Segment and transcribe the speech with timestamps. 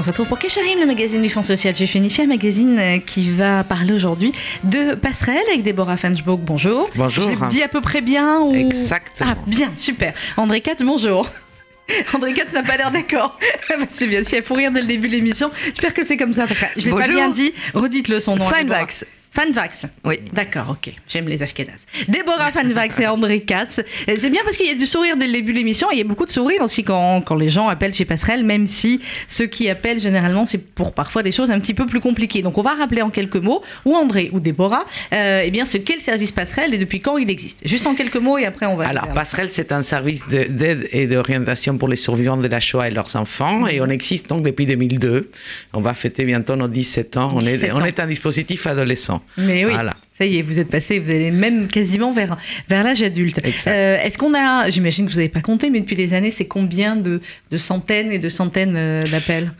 [0.00, 3.28] On se retrouve pour Kesharim, le magazine du Fonds social J'ai un magazine euh, qui
[3.28, 4.32] va parler aujourd'hui
[4.64, 6.40] de passerelle avec Déborah Fansburg.
[6.40, 6.88] Bonjour.
[6.94, 7.30] Bonjour.
[7.30, 8.54] Je dit à peu près bien ou...
[8.54, 9.32] Exactement.
[9.32, 10.14] Ah, bien, super.
[10.38, 11.28] André Katz, bonjour.
[12.14, 13.38] André Katz n'a pas l'air d'accord.
[13.90, 15.50] c'est bien, si elle faut rire dès le début de l'émission.
[15.66, 16.46] J'espère que c'est comme ça.
[16.78, 17.52] Je l'ai pas bien dit.
[17.74, 18.48] Redites-le son nom.
[18.48, 19.04] Fanvax.
[19.32, 19.86] Fanvax.
[20.04, 20.18] Oui.
[20.32, 20.92] D'accord, ok.
[21.08, 21.86] J'aime les Ashkenazes.
[22.08, 23.80] Déborah Fanvax et André Katz.
[24.06, 25.88] C'est bien parce qu'il y a du sourire dès le début de l'émission.
[25.92, 28.66] Il y a beaucoup de sourire aussi quand, quand les gens appellent chez Passerelle, même
[28.66, 32.42] si ceux qui appellent généralement, c'est pour parfois des choses un petit peu plus compliquées.
[32.42, 35.78] Donc on va rappeler en quelques mots, ou André ou Déborah, euh, eh bien ce
[35.78, 37.60] qu'est le service Passerelle et depuis quand il existe.
[37.64, 38.88] Juste en quelques mots et après on va.
[38.88, 42.90] Alors Passerelle, c'est un service d'aide et d'orientation pour les survivants de la Shoah et
[42.90, 43.66] leurs enfants.
[43.68, 45.30] Et on existe donc depuis 2002.
[45.72, 47.28] On va fêter bientôt nos 17 ans.
[47.32, 49.19] on, est, on est un dispositif adolescent.
[49.36, 49.72] Mais oui.
[50.10, 52.36] Ça y est, vous êtes passé, vous allez même quasiment vers,
[52.68, 53.40] vers l'âge adulte.
[53.66, 56.46] Euh, est-ce qu'on a, j'imagine que vous n'avez pas compté, mais depuis des années, c'est
[56.46, 59.52] combien de, de, centaines et de centaines euh, d'appels?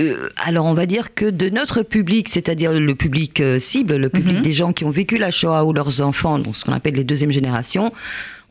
[0.00, 4.36] Euh, alors on va dire que de notre public, c'est-à-dire le public cible, le public
[4.36, 4.42] mhm.
[4.42, 7.04] des gens qui ont vécu la Shoah ou leurs enfants, donc ce qu'on appelle les
[7.04, 7.92] deuxièmes générations,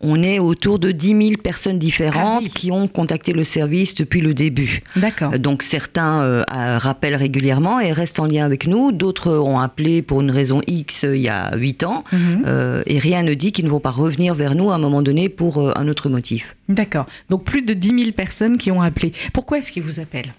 [0.02, 4.22] on est autour de 10 000 personnes différentes ah qui ont contacté le service depuis
[4.22, 4.82] le début.
[4.96, 5.38] D'accord.
[5.38, 8.92] Donc certains euh, rappellent régulièrement et restent en lien avec nous.
[8.92, 12.04] D'autres ont appelé pour une raison X euh, il y a 8 ans.
[12.12, 12.44] Mhm.
[12.48, 15.02] Euh, et rien ne dit qu'ils ne vont pas revenir vers nous à un moment
[15.02, 16.56] donné pour un autre motif.
[16.68, 17.06] D'accord.
[17.30, 19.14] Donc plus de 10 000 personnes qui ont appelé.
[19.34, 20.34] Pourquoi est-ce qu'ils vous appellent?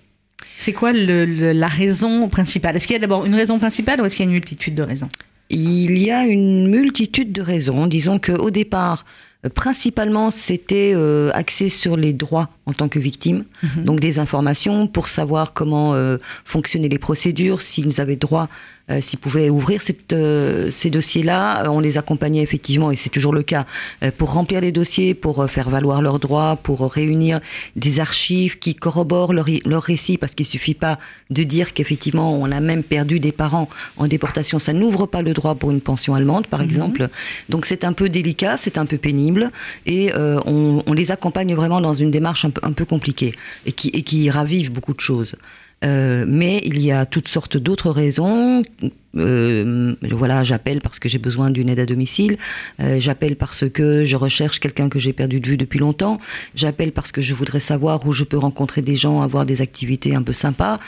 [0.59, 2.77] C'est quoi la raison principale?
[2.77, 4.75] Est-ce qu'il y a d'abord une raison principale ou est-ce qu'il y a une multitude
[4.75, 5.09] de raisons?
[5.51, 7.87] Il y a une multitude de raisons.
[7.87, 9.05] Disons qu'au départ,
[9.49, 13.85] Principalement, c'était euh, axé sur les droits en tant que victime, mhm.
[13.85, 18.49] donc des informations pour savoir comment euh, fonctionnaient les procédures, s'ils avaient droit
[18.91, 21.71] euh, s'ils pouvaient ouvrir cette, euh, ces dossiers-là.
[21.71, 23.65] On les accompagnait effectivement, et c'est toujours le cas,
[24.19, 27.41] pour remplir les dossiers, pour faire valoir leurs droits, pour réunir
[27.77, 30.99] des archives qui corroborent leur, leur récit, parce qu'il suffit pas
[31.31, 34.59] de dire qu'effectivement on a même perdu des parents en déportation.
[34.59, 36.67] Ça n'ouvre pas le droit pour une pension allemande, par mhm.
[36.67, 37.09] exemple.
[37.49, 39.51] Donc c'est un peu délicat, c'est un peu pénible,
[39.87, 43.35] et on, on, les accompagne vraiment dans une démarche un un peu compliquée,
[43.67, 45.37] et qui, et qui ravive beaucoup de choses.
[45.85, 48.63] Euh, mais il y a toutes sortes d'autres raisons.
[49.17, 52.39] Euh, voilà, j'appelle parce que j'ai besoin d'une aide à domicile.
[52.81, 56.19] Euh, j'appelle parce que je recherche quelqu'un que j'ai perdu de vue depuis longtemps.
[56.55, 60.15] J'appelle parce que je voudrais savoir où je peux rencontrer des gens, avoir des activités
[60.15, 60.79] un peu sympas.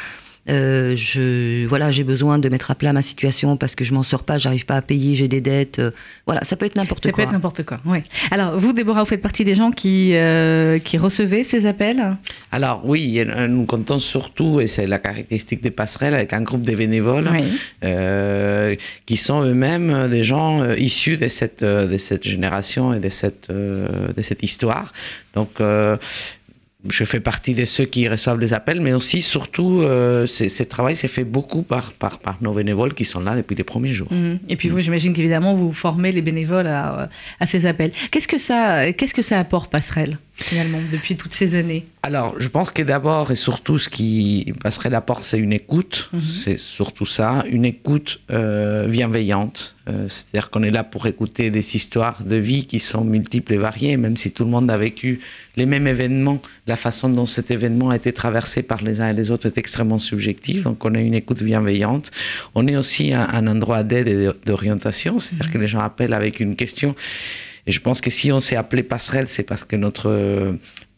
[0.50, 4.03] Euh, je, voilà, j'ai besoin de mettre à plat ma situation parce que je m'en
[4.03, 5.78] sors pas, j'arrive pas à payer, j'ai des dettes.
[5.78, 5.91] Euh,
[6.27, 7.10] voilà, ça peut être n'importe quoi.
[7.10, 7.99] Ça peut être n'importe quoi, oui.
[8.31, 12.16] Alors, vous, Déborah, vous faites partie des gens qui, euh, qui recevaient ces appels?
[12.53, 16.75] Alors, oui, nous comptons surtout, et c'est la caractéristique des passerelles, avec un groupe de
[16.75, 17.31] bénévoles
[19.06, 24.22] qui sont eux-mêmes des gens issus de cette, de cette génération et de cette, de
[24.22, 24.93] cette histoire.
[25.34, 25.60] Donc,
[26.89, 30.97] je fais partie de ceux qui reçoivent les appels, mais aussi, surtout, euh, ce travail
[30.97, 34.12] s'est fait beaucoup par, par, par, nos bénévoles qui sont là depuis les premiers jours.
[34.12, 34.39] Mhm.
[34.49, 37.09] Et puis vous, j'imagine qu'évidemment, vous formez les bénévoles à,
[37.41, 37.93] à ces appels.
[38.11, 40.19] Qu'est-ce que ça, qu'est-ce que ça apporte, Passerelle?
[40.37, 44.91] Finalement, depuis toutes ces années Alors, je pense que d'abord et surtout, ce qui passerait
[44.91, 46.11] la porte, c'est une écoute.
[46.12, 46.21] Mhm.
[46.22, 49.77] C'est surtout ça, une écoute euh, bienveillante.
[49.89, 53.59] Euh, c'est-à-dire qu'on est là pour écouter des histoires de vie qui sont multiples et
[53.59, 55.21] variées, même si tout le monde a vécu
[55.56, 56.43] les mêmes événements.
[56.66, 59.59] La façon dont cet événement a été traversé par les uns et les autres est
[59.59, 60.65] extrêmement subjective.
[60.65, 62.11] Donc, on a une écoute bienveillante.
[62.55, 65.21] On est aussi un, un endroit d'aide et d'orientation.
[65.21, 65.53] C'est-à-dire mhm.
[65.53, 66.97] que les gens appellent avec une question
[67.66, 70.52] et je pense que si on s'est appelé passerelle, c'est parce que notre euh,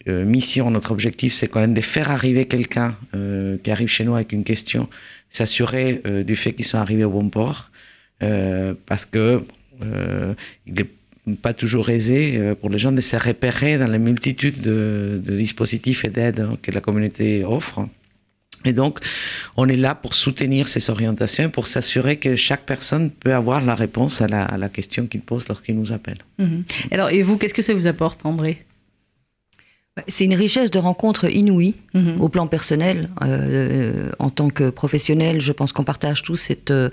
[0.07, 4.03] euh, mission, notre objectif, c'est quand même de faire arriver quelqu'un euh, qui arrive chez
[4.03, 4.89] nous avec une question,
[5.29, 7.69] s'assurer du fait qu'ils sont arrivés au bon port,
[8.85, 9.43] parce que
[9.81, 10.73] il
[11.25, 15.35] n'est pas toujours aisé pour les gens de se repérer dans la multitude de, de
[15.35, 17.85] dispositifs et d'aides que la communauté offre.
[18.65, 18.99] Et donc,
[19.55, 23.75] on est là pour soutenir ces orientations, pour s'assurer que chaque personne peut avoir la
[23.75, 26.17] réponse à la, question qu'il pose lorsqu'il nous appelle.
[26.37, 26.63] Mhm.
[26.91, 28.65] Alors, et vous, qu'est-ce que ça vous apporte, André?
[30.07, 32.21] C'est une richesse de rencontres inouïes mhm.
[32.21, 33.09] au plan personnel.
[33.23, 36.89] Euh, en tant que professionnel, je pense qu'on partage tous cette, euh,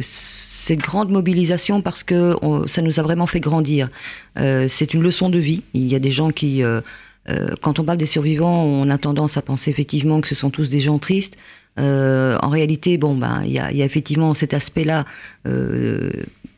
[0.00, 2.34] cette grande mobilisation parce que
[2.66, 3.90] ça nous a vraiment fait grandir.
[4.38, 5.62] Euh, c'est une leçon de vie.
[5.74, 6.62] Il y a des gens qui
[7.28, 10.50] euh, quand on parle des survivants, on a tendance à penser effectivement que ce sont
[10.50, 11.36] tous des gens tristes.
[11.78, 15.04] Euh, en réalité, bon, ben, il y a, effectivement cet aspect-là,
[15.46, 16.10] euh,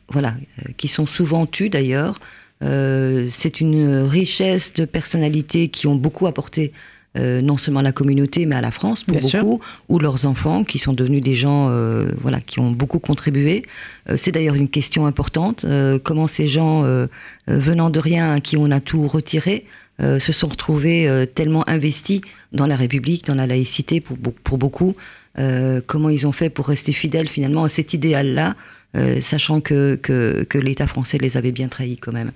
[0.09, 0.35] voilà,
[0.77, 2.19] qui sont souvent tus d'ailleurs.
[2.61, 6.73] c'est une richesse de personnalités qui ont beaucoup apporté
[7.17, 9.41] euh, non seulement à la communauté, mais à la France pour Bien sûr.
[9.43, 13.63] beaucoup, ou leurs enfants qui sont devenus des gens euh, voilà, qui ont beaucoup contribué.
[14.09, 15.65] Euh, c'est d'ailleurs une question importante.
[15.65, 17.07] euh, comment ces gens, euh,
[17.49, 19.65] euh, venant de rien, à qui on a tout retiré,
[20.01, 22.21] euh, se sont retrouvés euh, tellement investis
[22.53, 24.95] dans la République, dans la laïcité pour, pour beaucoup.
[25.37, 28.55] Euh, comment ils ont fait pour rester fidèles finalement à cet idéal-là,
[28.97, 32.31] euh, sachant que, que, que l'État français les avait bien trahis quand même.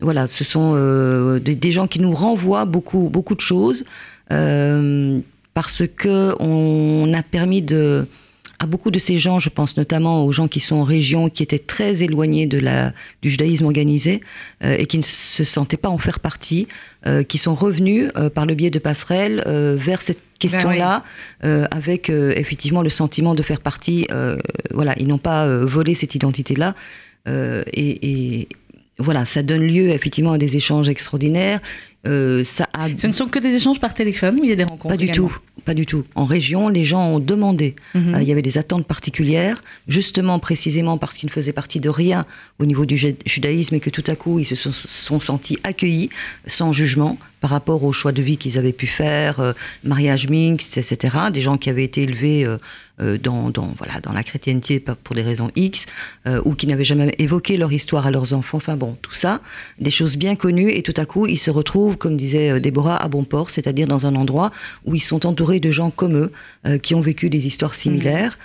[0.00, 3.84] Voilà, ce sont euh, des, des gens qui nous renvoient beaucoup, beaucoup de choses
[4.32, 5.18] euh,
[5.54, 8.06] parce que on a permis de
[8.60, 11.44] à beaucoup de ces gens, je pense notamment aux gens qui sont en région, qui
[11.44, 12.92] étaient très éloignés de la,
[13.22, 14.20] du judaïsme organisé
[14.64, 16.66] euh, et qui ne se sentaient pas en faire partie,
[17.06, 19.44] euh, qui sont revenus euh, par le biais de passerelles
[19.76, 21.04] vers cette question-là,
[21.44, 24.06] euh, avec effectivement le sentiment de faire partie.
[24.72, 26.74] voilà, ils n'ont pas volé cette identité-là.
[27.26, 28.48] Et, et
[28.98, 31.60] voilà, ça donne lieu effectivement à des échanges extraordinaires.
[32.06, 34.56] Euh, ça a Ce ne sont que des échanges par téléphone ou il y a
[34.56, 36.04] des rencontres pas du également tout, pas du tout.
[36.14, 37.74] En région, les gens ont demandé.
[37.94, 38.14] Mhm.
[38.14, 41.88] Euh, il y avait des attentes particulières, justement, précisément parce qu'ils ne faisaient partie de
[41.88, 42.24] rien
[42.60, 45.58] au niveau du ju- judaïsme et que tout à coup, ils se sont, sont sentis
[45.64, 46.10] accueillis
[46.46, 49.52] sans jugement par rapport au choix de vie qu'ils avaient pu faire, euh,
[49.84, 51.16] mariage mixte, etc.
[51.32, 55.22] Des gens qui avaient été élevés euh, dans, dans, voilà, dans la chrétienté pour des
[55.22, 55.86] raisons X,
[56.26, 58.56] euh, ou qui n'avaient jamais évoqué leur histoire à leurs enfants.
[58.56, 59.40] Enfin bon, tout ça,
[59.80, 62.96] des choses bien connues, et tout à coup, ils se retrouvent, comme disait euh, Déborah,
[62.96, 64.50] à bon port, c'est-à-dire dans un endroit
[64.84, 66.32] où ils sont entourés de gens comme eux,
[66.66, 68.38] euh, qui ont vécu des histoires similaires.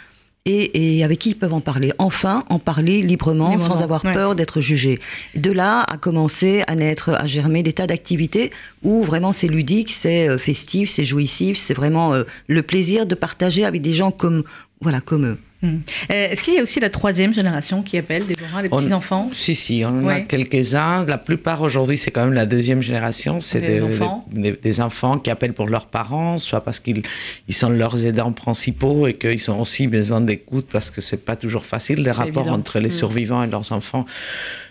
[0.46, 1.94] Et, et avec qui ils peuvent en parler.
[2.00, 4.12] Enfin, en parler librement, sans avoir ouais.
[4.12, 5.00] peur d'être jugés.
[5.36, 8.52] De là a commencé à naître, à germer des tas d'activités
[8.84, 13.16] où vraiment c'est ludique, c'est euh, festif, c'est jouissif, c'est vraiment euh, le plaisir de
[13.16, 14.44] partager avec des gens comme,
[14.82, 15.38] voilà, comme eux.
[15.64, 15.78] Hmm.
[16.12, 19.30] Euh, Est-ce qu'il y a aussi la troisième génération qui appelle, Déborah, les petits-enfants?
[19.34, 21.06] Si, si, on en a quelques-uns.
[21.06, 23.40] La plupart aujourd'hui, c'est quand même la deuxième génération.
[23.40, 24.26] C'est Des des, enfants.
[24.30, 27.02] des- des enfants qui appellent pour leurs parents, soit parce qu'ils
[27.48, 31.38] ils sont leurs aidants principaux et qu'ils ont aussi besoin d'écoute parce que c'est pas
[31.38, 32.04] toujours facile.
[32.04, 32.58] Le rapport évident.
[32.58, 32.92] entre les Mm.
[32.92, 34.06] survivants et leurs enfants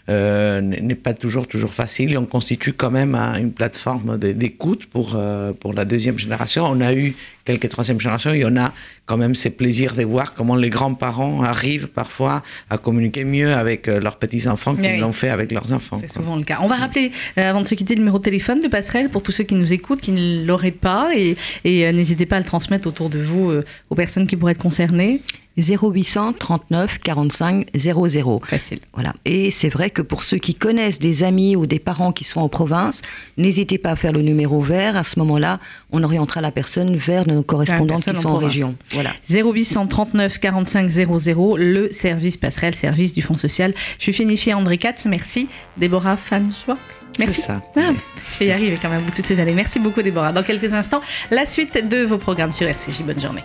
[0.09, 2.13] euh, n'est pas toujours, toujours facile.
[2.13, 6.65] Et on constitue quand même un- une plateforme d'écoute pour, euh, pour la deuxième génération.
[6.67, 7.15] On a eu
[7.45, 8.33] quelques troisième générations.
[8.35, 8.73] Il y en a
[9.07, 13.89] quand même ce plaisir de voir comment les grands-parents arrivent parfois à communiquer mieux avec
[13.89, 14.99] euh, leurs petits-enfants qu'ils Oui.
[14.99, 15.99] l'ont fait avec leurs enfants.
[16.01, 16.59] C'est souvent le cas.
[16.63, 19.23] On va rappeler, euh, avant de se quitter, le numéro de téléphone de Passerelle pour
[19.23, 21.11] tous ceux qui nous écoutent, qui ne l'auraient pas.
[21.17, 21.35] Et,
[21.65, 23.53] et, n'hésitez pas à le transmettre autour de vous
[23.91, 25.21] aux personnes qui pourraient être concernées.
[25.59, 28.41] 0800 39 45 00.
[28.45, 28.81] Facile.
[28.95, 29.15] Voilà.
[29.25, 32.41] Et c'est vrai que pour ceux qui connaissent des amis ou des parents qui sont
[32.41, 33.03] en province,
[33.37, 34.97] n'hésitez pas à faire le numéro vert.
[34.97, 35.59] À ce moment-là,
[35.91, 38.77] on orientera la personne vers nos correspondantes personne qui sont en région.
[38.93, 39.13] Voilà.
[39.29, 43.75] 0839 45 00, le service Passerelle, service du Fonds social.
[43.99, 45.07] Je suis Fénifiée André Katz.
[45.07, 45.49] Merci.
[45.77, 46.79] Déborah Fanschwak.
[47.19, 47.43] Merci.
[47.43, 47.61] C'est ça.
[47.77, 47.91] Ah,
[48.35, 49.53] je vais y arriver quand même, vous toutes ces années.
[49.53, 50.33] Merci beaucoup, Déborah.
[50.33, 53.03] Dans quelques instants, la suite de vos programmes sur RCJ.
[53.03, 53.43] Bonne journée.